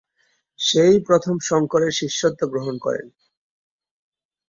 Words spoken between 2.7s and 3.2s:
করেন।